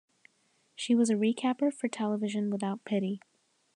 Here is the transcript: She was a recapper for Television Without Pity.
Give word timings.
She 0.75 0.95
was 0.95 1.11
a 1.11 1.15
recapper 1.15 1.71
for 1.71 1.87
Television 1.87 2.49
Without 2.49 2.83
Pity. 2.85 3.21